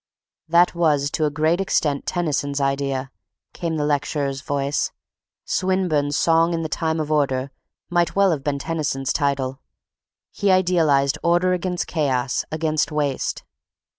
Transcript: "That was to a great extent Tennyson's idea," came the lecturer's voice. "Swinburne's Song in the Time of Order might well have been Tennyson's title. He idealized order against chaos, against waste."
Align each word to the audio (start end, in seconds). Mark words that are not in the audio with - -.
"That 0.47 0.73
was 0.73 1.11
to 1.11 1.25
a 1.25 1.29
great 1.29 1.61
extent 1.61 2.07
Tennyson's 2.07 2.59
idea," 2.59 3.11
came 3.53 3.75
the 3.75 3.85
lecturer's 3.85 4.41
voice. 4.41 4.91
"Swinburne's 5.45 6.17
Song 6.17 6.55
in 6.55 6.63
the 6.63 6.69
Time 6.69 6.99
of 6.99 7.11
Order 7.11 7.51
might 7.87 8.15
well 8.15 8.31
have 8.31 8.43
been 8.43 8.57
Tennyson's 8.57 9.13
title. 9.13 9.61
He 10.31 10.49
idealized 10.49 11.19
order 11.21 11.53
against 11.53 11.85
chaos, 11.85 12.43
against 12.51 12.91
waste." 12.91 13.43